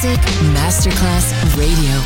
[0.00, 0.20] Music
[0.54, 1.96] Masterclass Radio.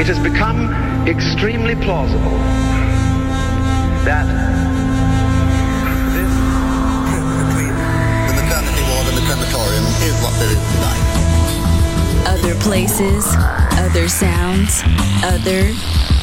[0.00, 0.72] It has become
[1.06, 2.30] extremely plausible
[4.06, 4.24] that
[6.14, 6.32] this
[7.12, 7.76] trip between
[8.24, 11.04] the maternity ward and the crematorium is what there is tonight.
[12.26, 13.26] Other places,
[13.76, 14.80] other sounds,
[15.22, 15.74] other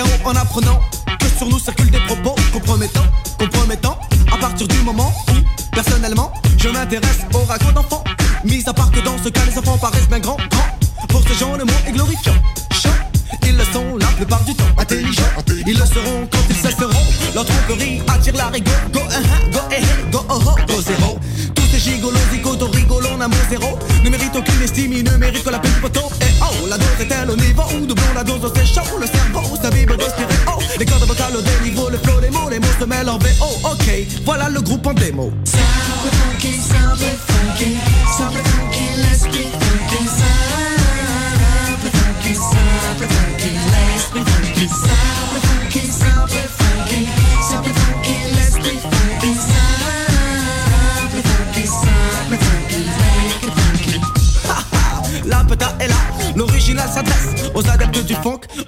[0.00, 0.80] En apprenant
[1.18, 3.06] que sur nous circulent des propos compromettants,
[3.38, 3.98] compromettants,
[4.30, 8.04] à partir du moment où, personnellement, je m'intéresse au raconte d'enfants.
[8.44, 11.06] Mis à part que dans ce cas, les enfants paraissent bien grands, grands.
[11.08, 12.34] Pour ces gens, le mot est glorifiant.
[12.72, 12.90] Chant,
[13.46, 14.64] ils le sont la plupart du temps.
[14.76, 15.22] Intelligents,
[15.66, 17.06] ils le seront quand ils cesseront.
[17.34, 18.74] Leur tromperie attire la rigueur.
[18.92, 21.18] Go, uh, uh, go, eh, eh, go, oh, oh, go, zéro.
[21.54, 23.78] Tous ces gigolos, zigotos, rigolons, amour zéro.
[24.04, 26.10] Ne méritent aucune estime, ils ne méritent que la peine poteau.
[26.20, 28.98] Et oh, la dose est-elle au niveau où doublons la dose, c'est chaud.
[29.00, 30.34] Le cerveau, sa vibre respirer.
[30.48, 33.18] Oh, les cordes vocales au déniveau, le flow des mots, les mots se mêlent en
[33.18, 33.46] VO.
[33.64, 33.88] Ok,
[34.24, 35.32] voilà le groupe en démo.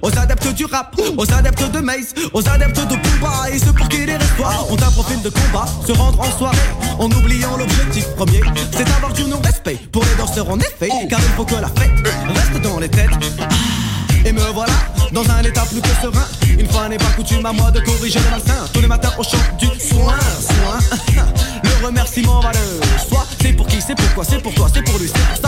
[0.09, 3.89] Aux adeptes du rap, aux adeptes de Maze, aux adeptes de Pumba et ceux pour
[3.89, 6.57] qui les histoires ont un profil de combat, se rendre en soirée
[6.99, 8.41] en oubliant l'objectif premier,
[8.73, 11.93] c'est d'avoir du non-respect pour les danseurs en effet, car il faut que la fête
[12.29, 13.11] reste dans les têtes.
[14.25, 14.73] Et me voilà
[15.13, 16.27] dans un état plus que serein.
[16.59, 18.67] Une fois n'est pas coutume à moi de corriger le malsain.
[18.73, 21.23] Tous les matins au champ du soin, soin.
[21.63, 23.27] Le remerciement va de soi.
[23.41, 25.48] C'est pour qui, c'est pourquoi, c'est pour toi, c'est pour lui, c'est pour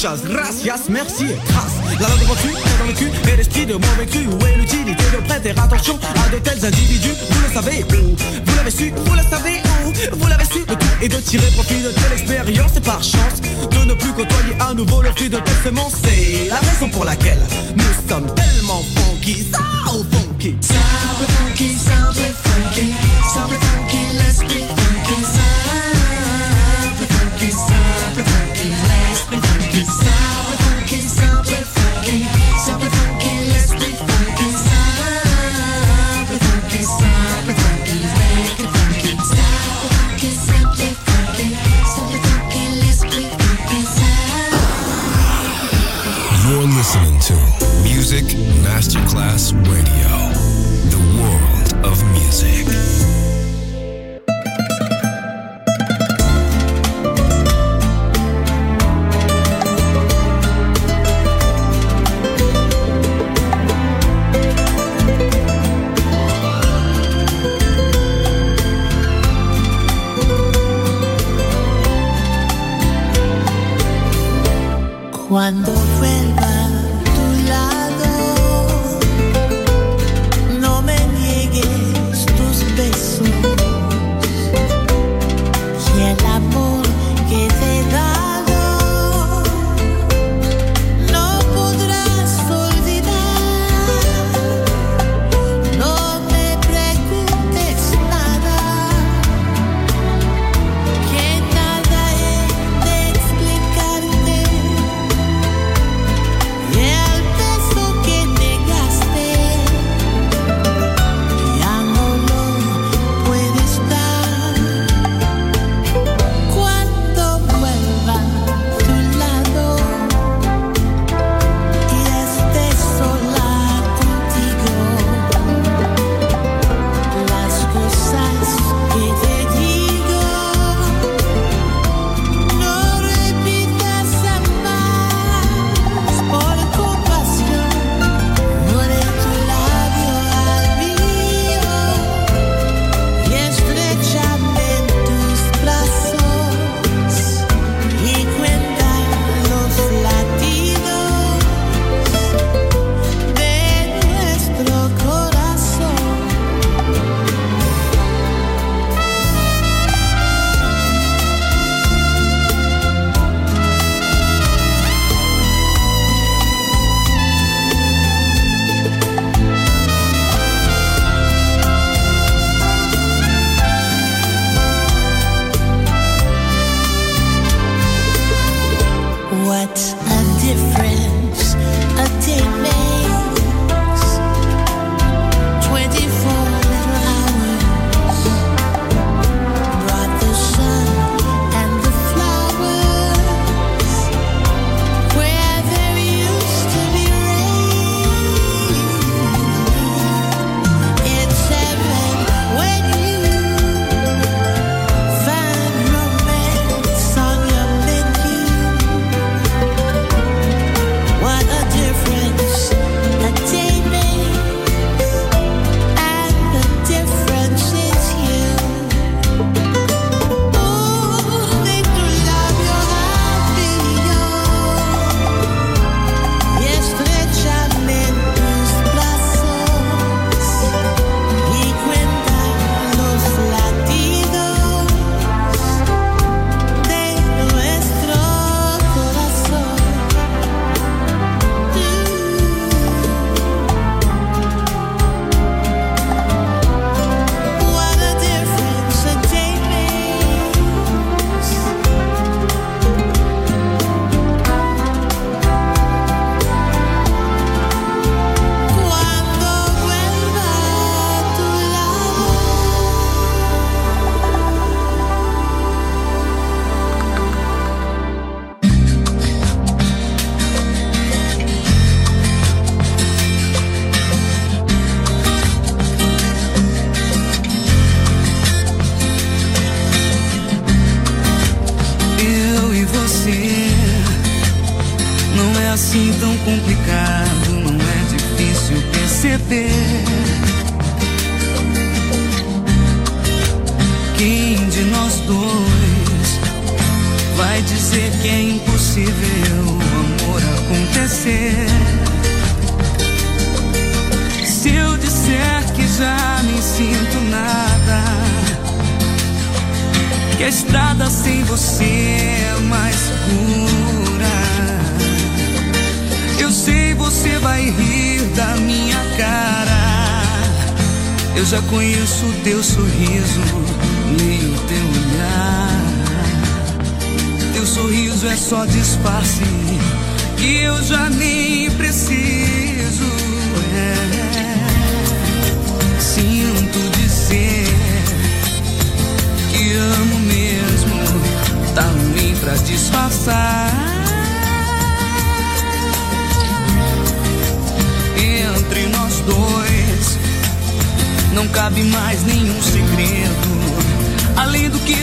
[0.00, 1.74] Gracias, merci et grâce.
[2.00, 4.26] La langue reçue dans le cul et l'esprit de mauvais cru.
[4.28, 7.12] Où est l'utilité de prêter attention à de tels individus?
[7.28, 8.16] Vous le savez où?
[8.46, 9.92] Vous l'avez su, vous le savez où?
[10.16, 13.42] Vous l'avez su de tout et de tirer profit de telle expérience et par chance
[13.42, 15.92] de ne plus côtoyer à nouveau le fruit de telle semence.
[16.02, 17.42] C'est la raison pour laquelle
[17.76, 19.48] nous sommes tellement funky,
[19.92, 20.56] ou funky.
[20.62, 22.89] Simple funky, simple funky,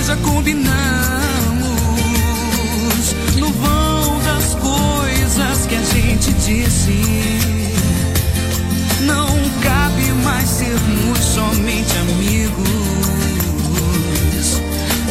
[0.08, 0.72] já combinamos.
[3.36, 6.94] No vão das coisas que a gente disse,
[9.02, 9.28] não
[9.62, 12.68] cabe mais sermos somente amigos.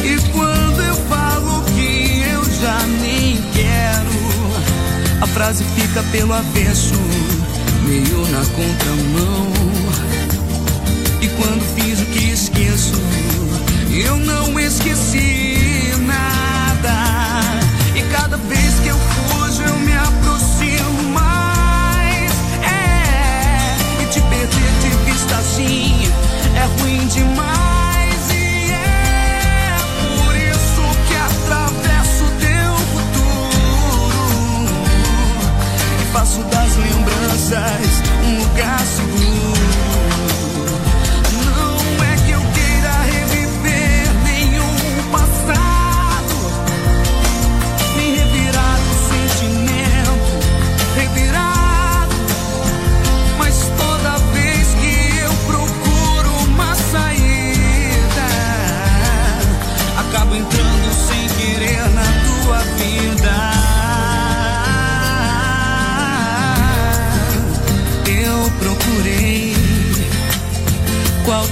[0.03, 6.95] E quando eu falo que eu já nem quero, a frase fica pelo avesso,
[7.87, 9.47] meio na contramão.
[11.21, 12.93] E quando fiz o que esqueço,
[14.01, 17.59] eu não esqueci nada.
[17.95, 22.31] E cada vez que eu fujo, eu me aproximo mais.
[22.63, 26.11] É, e te perder de vista assim
[26.55, 28.31] é ruim demais.
[28.31, 28.97] É
[36.17, 39.96] faço das lembranças um lugar seguro.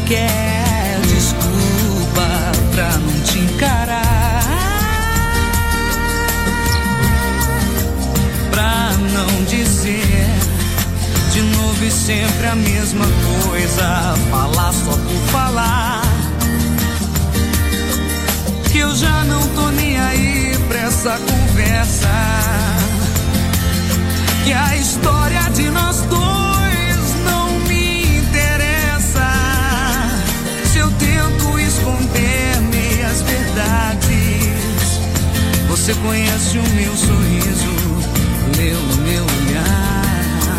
[0.06, 4.44] Qualquer desculpa pra não te encarar.
[8.52, 10.28] Pra não dizer
[11.34, 13.06] de novo e sempre a mesma
[13.48, 14.16] coisa.
[14.30, 16.02] Falar só por falar.
[18.72, 22.10] Que eu já não tô nem aí pra essa conversa.
[24.44, 25.25] Que a história
[35.86, 37.70] você conhece o meu sorriso,
[38.58, 40.58] leu no meu olhar.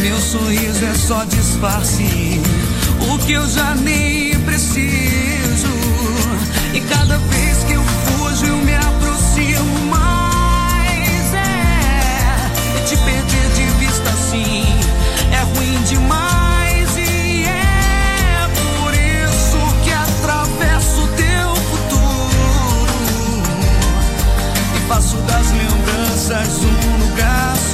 [0.00, 2.40] Meu sorriso é só disfarce,
[3.12, 5.66] o que eu já nem preciso.
[6.72, 7.73] E cada vez que
[24.94, 27.73] Passo das lembranças, um lugar só.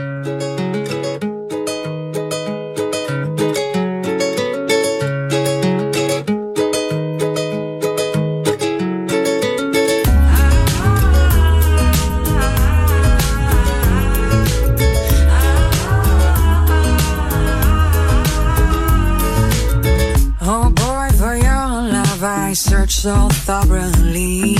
[23.01, 24.55] So thoroughly.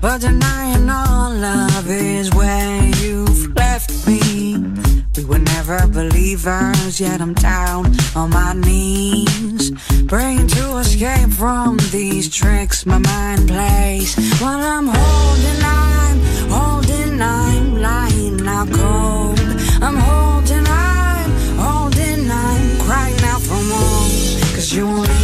[0.00, 4.56] But denying all love is where you've left me.
[5.14, 9.72] We were never believers, yet I'm down on my knees.
[10.08, 14.14] Praying to escape from these tricks my mind plays.
[14.40, 16.18] While I'm holding, I'm
[16.48, 19.38] holding, I'm lying out cold.
[19.82, 24.30] I'm holding, I'm holding, I'm crying out for more.
[24.54, 25.19] Cause you won't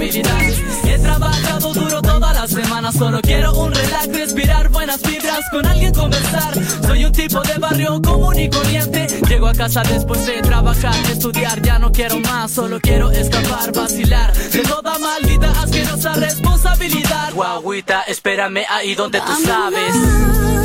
[0.00, 0.84] responsabilidades.
[0.84, 5.92] He trabajado duro toda la semana, solo quiero un relax, respirar buenas vibras, con alguien
[5.92, 6.54] conversar.
[6.86, 9.06] Soy un tipo de barrio común y corriente.
[9.28, 14.32] Llego a casa después de trabajar, estudiar, ya no quiero más, solo quiero escapar, vacilar
[14.32, 17.32] de toda maldita asquerosa responsabilidad.
[17.34, 20.59] Guaguita, espérame ahí donde tú sabes.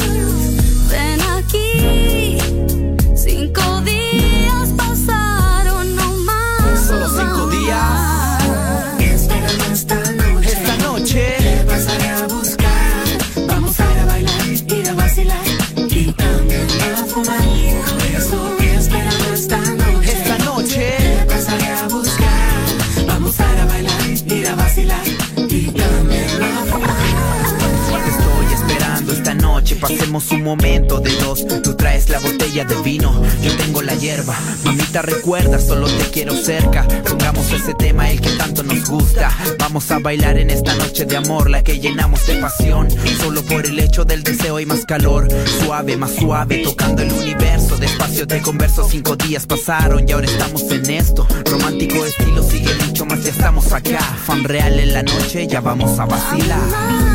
[30.15, 31.45] Un momento de dos.
[31.61, 34.33] Tú traes la botella de vino, yo tengo la hierba.
[34.63, 36.87] Mamita recuerda, solo te quiero cerca.
[37.09, 39.29] Pongamos ese tema, el que tanto nos gusta.
[39.59, 42.87] Vamos a bailar en esta noche de amor, la que llenamos de pasión.
[43.19, 45.27] Solo por el hecho del deseo y más calor.
[45.59, 47.77] Suave, más suave, tocando el universo.
[47.77, 51.27] Despacio te converso, cinco días pasaron y ahora estamos en esto.
[51.51, 53.99] Romántico estilo sigue mucho más, ya estamos acá.
[53.99, 57.14] Fan real en la noche, ya vamos a vacilar.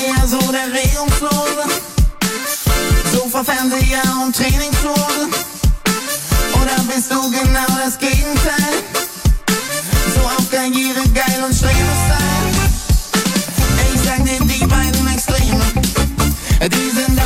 [0.00, 1.64] Eher so der Regungslose?
[3.12, 5.28] Sofa, Fernseher und Trainingslose?
[6.54, 8.74] Oder bist du genau das Gegenteil?
[10.14, 12.50] So auf Karriere geil und Strebestyle?
[13.94, 15.64] Ich sag dir, die beiden Extreme,
[16.60, 17.19] die sind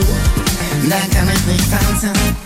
[0.00, 0.14] jours,
[0.88, 1.36] la gamelle
[1.70, 2.45] fountain.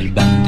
[0.00, 0.47] el.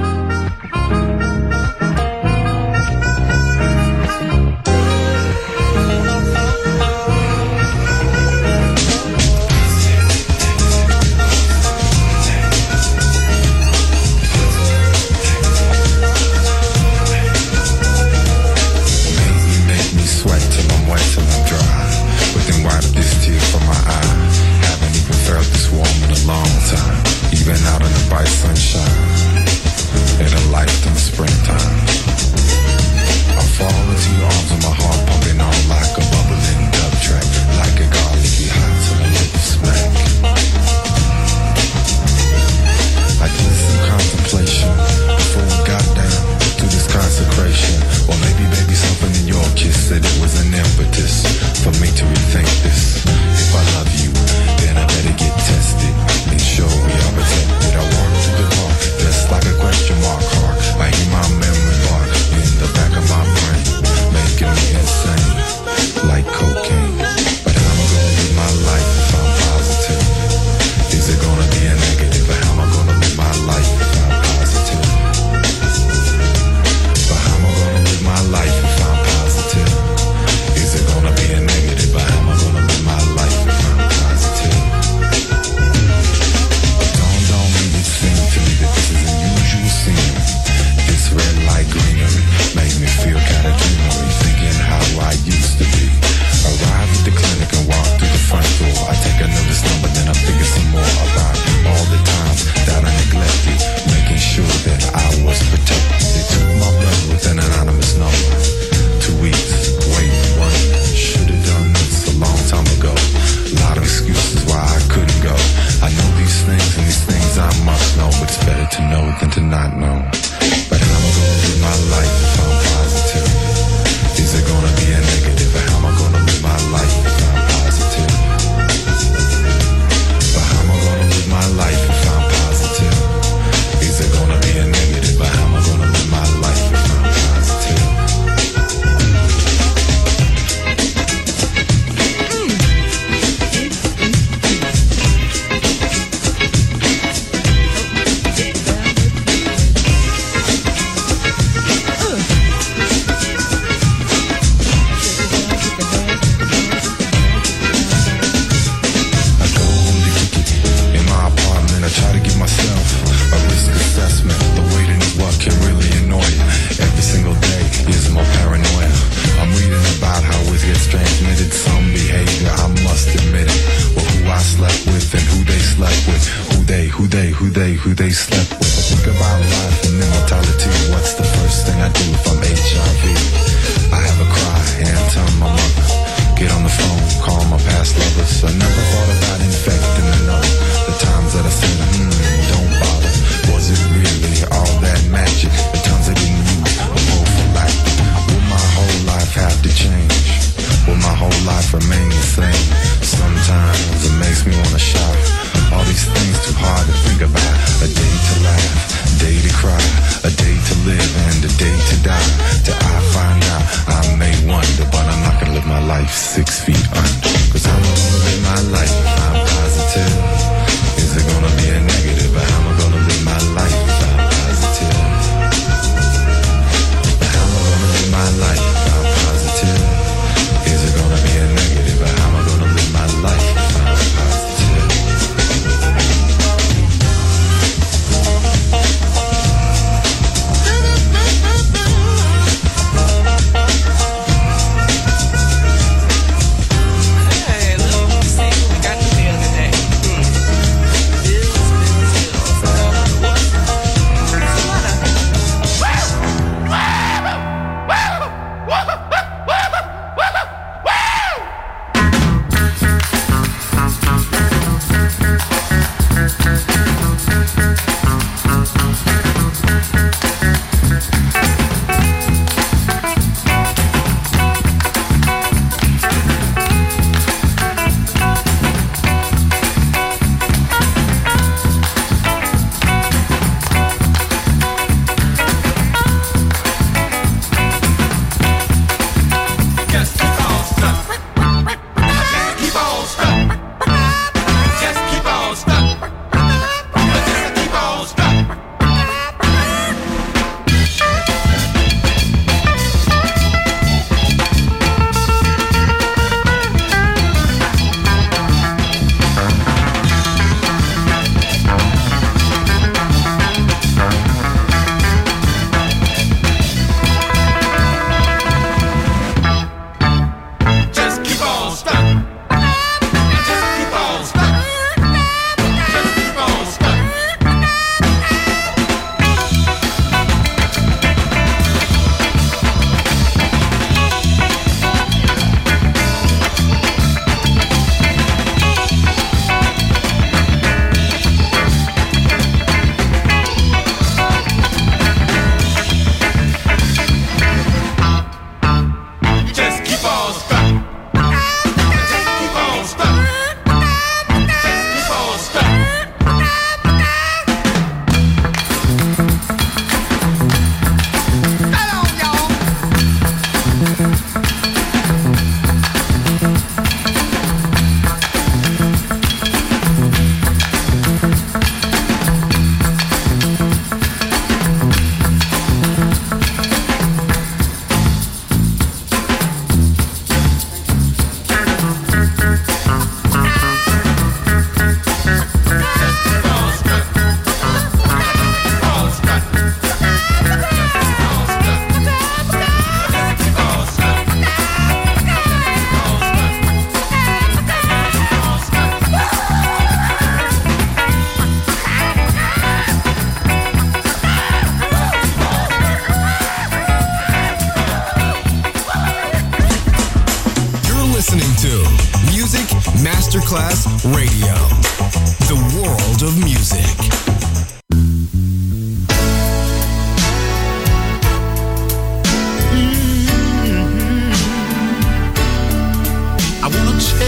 [49.91, 51.27] that it was an impetus
[51.63, 52.20] for me to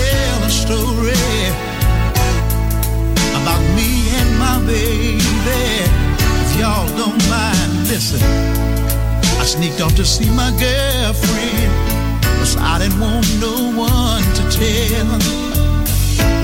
[0.04, 1.24] tell a story
[3.40, 3.90] about me
[4.20, 5.22] and my baby.
[6.44, 8.22] If y'all don't mind, listen.
[9.42, 11.72] I sneaked off to see my girlfriend,
[12.40, 15.10] cause I didn't want no one to tell.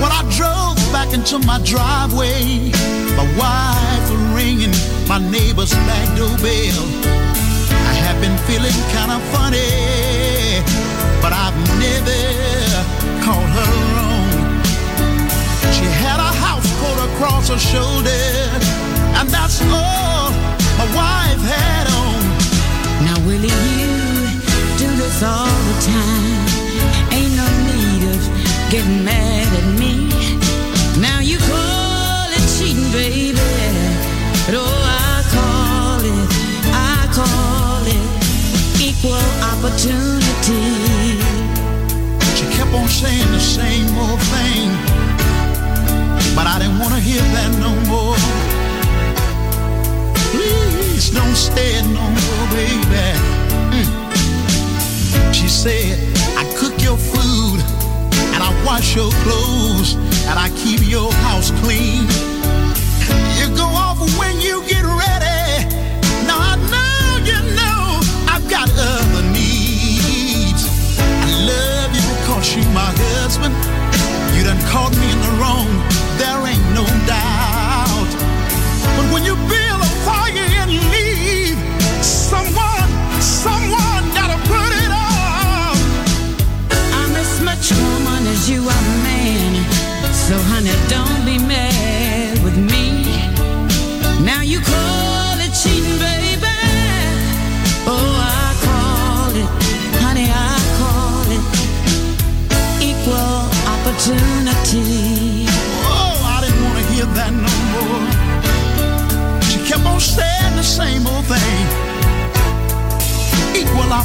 [0.02, 2.70] When I drove back into my driveway,
[3.18, 4.74] my wife was ringing
[5.08, 6.84] my neighbor's back doorbell.
[7.90, 9.70] I have been feeling kinda funny,
[11.22, 12.20] but I've never
[13.24, 14.30] called her wrong.
[15.76, 18.24] She had a house coat across her shoulder,
[19.18, 20.30] and that's all
[20.80, 22.20] my wife had on.
[23.04, 23.92] Now, Willie, you
[24.80, 26.40] do this all the time.
[27.16, 28.22] Ain't no need of
[28.70, 30.08] getting mad at me.
[31.00, 33.38] Now you call it cheating, baby.
[34.46, 36.28] But oh, I call it,
[36.72, 38.04] I call it
[38.80, 40.19] equal opportunity.
[42.70, 44.70] Kept on saying the same old thing,
[46.36, 48.14] but I didn't want to hear that no more.
[50.30, 53.06] Please don't it no more, baby.
[53.74, 55.34] Mm.
[55.34, 55.98] She said,
[56.36, 57.58] I cook your food
[58.34, 59.94] and I wash your clothes
[60.28, 62.06] and I keep your house clean.
[63.38, 64.59] You go off when you
[73.30, 73.54] husband.
[74.36, 75.68] You done caught me in the wrong.
[76.18, 78.10] There ain't no doubt.
[78.96, 79.69] But when you build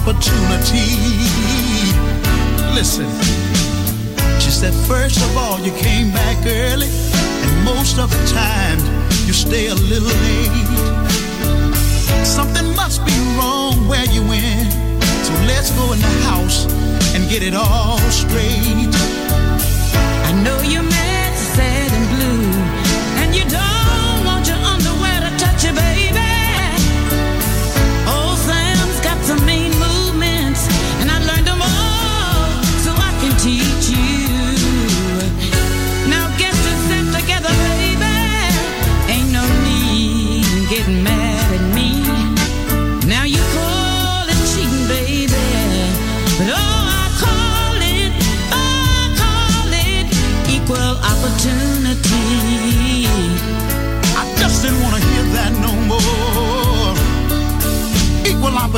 [0.06, 0.86] opportunity.
[2.76, 3.10] Listen,
[4.40, 6.90] she said, first of all, you came back early,
[7.42, 8.78] and most of the time,
[9.26, 10.68] you stay a little late.
[12.24, 14.72] Something must be wrong where you went.
[15.26, 16.66] So let's go in the house
[17.16, 18.94] and get it all straight.
[20.30, 20.62] I know
[21.56, 21.85] sad, and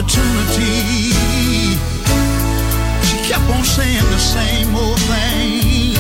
[0.08, 1.12] opportunity.
[3.04, 5.98] She kept on saying the same old thing.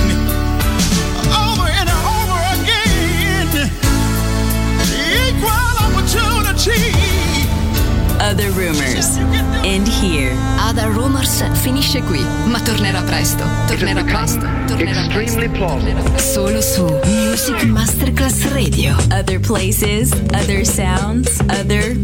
[1.27, 3.69] Over and over again.
[5.27, 6.87] Equal opportunity.
[8.19, 9.17] Other Rumors.
[9.63, 10.35] End here.
[10.59, 13.43] Other Rumors finisce qui, ma tornerà presto.
[13.67, 14.47] Tornerà presto.
[14.67, 16.17] Tornerà extremely plausible.
[16.17, 18.95] Solo su Music Masterclass Radio.
[19.11, 21.95] Other places, other sounds, other